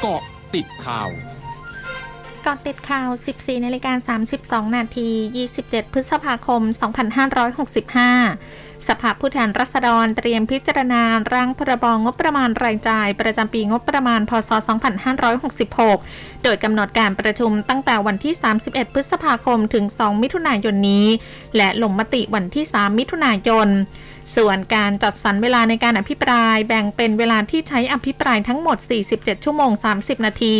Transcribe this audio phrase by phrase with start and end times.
[0.00, 0.22] เกาะ
[0.54, 1.10] ติดข่าว
[2.42, 4.16] เกาะติดข่าว 14นาฬิกา
[4.66, 5.08] 32 นาที
[5.50, 6.62] 27 พฤษภาคม
[8.14, 11.02] 2565 สภาผู้แทนราษฎรเตรียมพิจารณา
[11.34, 14.50] ร่างพรบงบประมาณรายจ่าย ประจำปีงบประมาณ พศ
[15.66, 21.06] 2566 โดยกำหนดการประชุมตั้งแต่วันที่ 31 พฤษภาคม ถึง 2 มิถุนายนนี้
[21.56, 23.68] และลงมติวันที่ 3 มิถุนายน
[24.36, 28.76] ส่วนการจัดสรรเวลาในการอภิปราย แบ่งเป็นเวลาที่ใช้อภิปรายทั้งหมด
[29.12, 30.56] 47 ชั่วโมง 30 นาที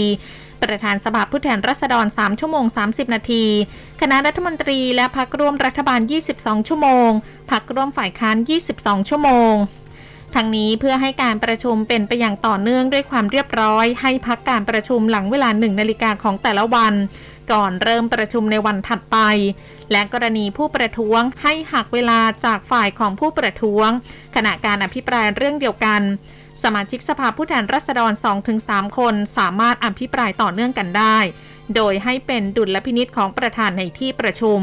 [0.62, 3.44] ประธานสภาผู้แทนราษฎร 3 ชั่วโมง 30 นาที
[4.00, 6.00] คณะรัฐมนตรีและพักร่วมรัฐบาล
[6.34, 7.10] 22 ชั่วโมง
[7.50, 8.36] พักร่วมฝ่ายค้าน
[8.72, 9.54] 22 ชั่วโมง
[10.34, 16.94] ทั้งนี้เพื่อให้การประชุมเป็นไปอย่างต่อเนื่องด้วยความเรียบร้อย ให้พักการประชุมหลังเวลา1นาฬิกาของแต่ละวัน
[17.52, 19.18] ก่อนเริ่มประชุมในวันถัดไป
[19.92, 23.88] และกรณีผู้ประท้วงให้หักเวลาจากฝ่ายของผู้ประท้วง
[24.36, 26.02] ขณะการอภิปรายเรื่องเดียวกัน
[26.62, 28.12] สมาชิกสภาผู้แทนราษฎร
[28.54, 31.18] 2-3 คนสามารถอภิปรายต่อเนื่องกันได้
[31.76, 34.60] โดยให้เป็นดุลพินิษของประธานในที่ประชุม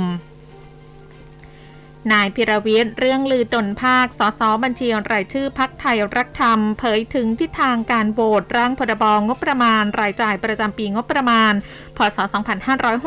[2.13, 11.53] นายพิรวิทย์เรื่องลือตนภาค สสบัญชีรายชื่อพักไทยรักธรรม เผยถึงทิศทางการโหวตร่างพรบงบประมาณ รายจ่ายประจำปีงบประมาณ
[11.97, 12.17] พศ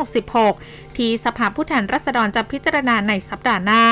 [0.05, 3.83] 2566 ที่สภาผู้แทนราษฎรจะพิจารณาในสัปดาห์หน้า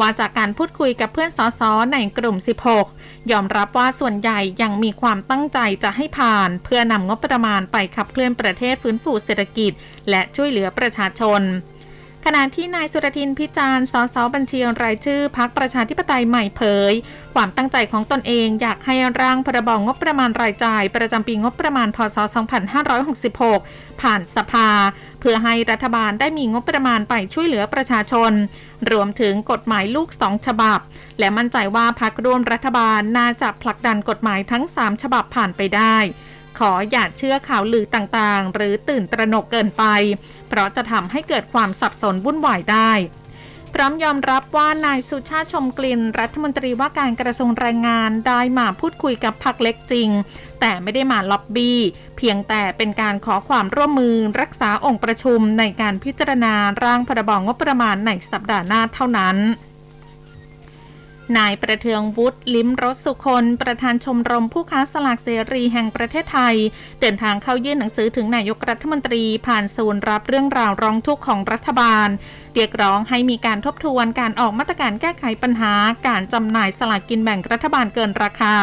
[0.00, 2.36] ว่าจากการพูดคุยกับเพื่อนสสในกลุ่ม
[2.84, 9.72] 16 ยอมรับว่าส่วนใหญ่ยังมีความตั้งใจจะให้ผ่าน เพื่อนำงบประมาณไปขับเคลื่อนประเทศฟื้นฟูเศรษฐกิจ
[10.10, 11.42] และช่วยเหลือประชาชน
[12.26, 16.92] ขณะที่นายสุรทินพิจารณ์สสบัญชีรายชื่อพักประชาธิปไตยใหม่เผย
[17.34, 22.16] ความตั้งใจของตนเองอยากให้ร่างพรบงบประมาณรายจ่าย ประจำปีงบประมาณพศ
[23.08, 24.68] 2566 ผ่านสภา
[25.20, 28.32] เพื่อให้รัฐบาลได้มีงบประมาณไปช่วยเหลือประชาชน
[28.90, 30.78] รวมถึงกฎหมายลูกสองฉบับ
[31.18, 35.96] และมั่นใจว่าพักร่วมรัฐบาลน่าจะผลักดันกฎหมายทั้ง 3 ฉบับผ่านไปได้
[36.58, 39.84] ขออย่าเชื่อข่าวลือต่างๆ หรือตื่นตระหนกเกินไป
[40.48, 42.92] เพราะจะทำให้เกิดความสับสนวุ่นวายได้
[43.74, 50.08] พร้อมยอมรับว่านายสุชาติชมกลิ่น รัฐมนตรีว่าการกระทรวงแรงงานได้มาพูดคุยกับพรรคเล็กจริง
[50.60, 51.78] แต่ไม่ได้มาล็อบบี้
[52.16, 59.36] เพียงแต่เป็นการขอความร่วมมือรักษาองค์ประชุมในการพิจารณาร่างพรบงบประมาณในสัปดาห์หน้าเท่านั้น
[61.38, 66.56] นายประเทืองวุฒิลิ้มรสสุคน ประธานชมรมผู้ค้าสลากเสรีแห่งประเทศไทย
[67.00, 72.08] เดินทางเข้ายื่นหนังสือถึงนายกรัฐมนตรีผ่านศูนย์รับเรื่องราวร้องทุกข์ของรัฐบาล
[72.54, 75.72] เรียกร้องให้มีการทบทวนการออกมาตรการแก้ไขปัญหา
[76.08, 78.54] การจำหน่ายสลากกินแบ่งรัฐบาลเกินราคา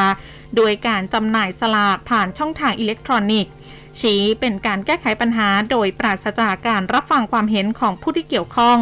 [0.56, 3.54] โดยการจำหน่ายสลากผ่านช่องทางอิเล็กทรอนิกส์
[4.00, 8.78] ชี้เป็นการแก้ไขปัญหาโดยปราศจากการรับฟังความเห็นของผู้ที่เกี่ยวข้อง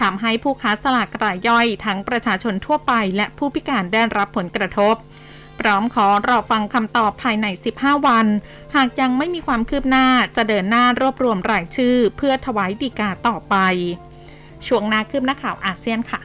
[0.00, 4.94] ทำให้ผู้ค้าสลากรายย่อยทั้งประชาชนทั่วไป และผู้พิการได้รับผลกระทบ
[5.60, 8.26] พร้อมขอรอฟังคำตอบภายใน 15 วัน
[8.74, 13.56] หากยังไม่มีความคืบหน้าจะเดินหน้ารวบรวมรายชื่อ เพื่อถวายดีกาต่อไป
[14.66, 16.20] ช่วงหน้าคืบหน้าข่าวอาเซียนค่ะ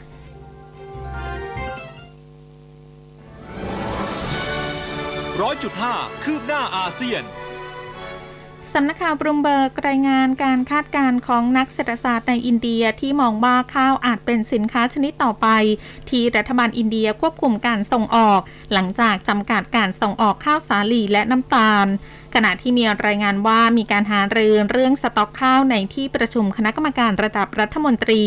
[5.42, 7.24] ร้อยจุดห้าคืบหน้าอาเซียน
[8.74, 15.48] สำนักข่าวบรูมเบิร์กรายงานการคาดการณ์ของนักเศรษฐศาสตร์ในอินเดียที่มองว่าข้าวอาจเป็นสินค้าชนิดต่อไป
[16.10, 18.42] ที่รัฐบาลอินเดียควบคุมการส่งออก
[18.74, 21.88] หลังจากจำกัดการส่งออกข้าวสาลีและน้ำตาล
[22.36, 28.24] ขณะที่มีรายงานว่ามีการหารือเรื่องสต็อกข้าวในที่ประชุมคณะกรรมการระดับรัฐมนตรี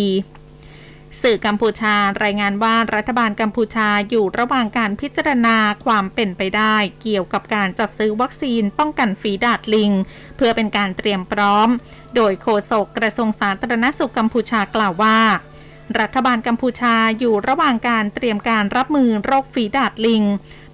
[1.21, 9.91] สื่อกัมพูชารายงานว่ารัฐบาลกัมพูชาอยู่ระหว่างการพิจารณาความเป็นไปได้ เกี่ยวกับการจัดซื้อวัคซีนป้องกันฝีดาดลิง
[10.37, 11.69] เพื่อเป็นการเตรียมพร้อม
[12.17, 15.19] โดยโฆษกกระทรวงสาธารณสุขกัมพูชากล่าวว่า
[16.01, 20.23] รัฐบาลกัมพูชาอยู่ระหว่างการเตรียมการรับมือโรคฝีดาดลิง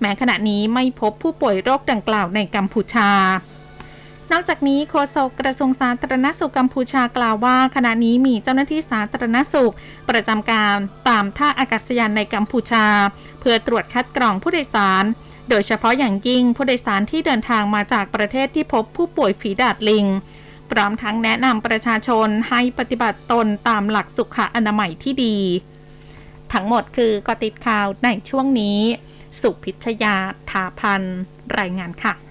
[0.01, 3.11] แม้ขณะนี้ไม่พบผู้ป่วยโรคดังกล่าวในกัมพูชา
[4.33, 9.73] นอกจากนี้โฆษกกระทรวงสาธารณสุขกัมพูชากล่าวว่า ขณะนี้มีเจ้าหน้าที่สาธารณสุข
[10.11, 10.77] ประจำการ
[11.09, 12.87] ตามท่าอากาศยานในกัมพูชา
[13.41, 15.05] เพื่อตรวจคัดกรองผู้โดยสาร
[15.51, 20.07] โดยเฉพาะอย่างยิ่งผู้โดยสารที่เดินทางมาจากประเทศที่พบผู้ป่วยฝีดาดลิง
[20.71, 25.37] พร้อมทั้งแนะนำประชาชนให้ปฏิบัติตนตามหลักสุขอนามัยที่ดี
[26.53, 28.79] ทั้งหมดคือกติดข่าวในช่วงนี้
[29.41, 30.17] สุพิชยา
[30.51, 31.03] ถาพัน
[31.59, 32.28] รายงานค่ะ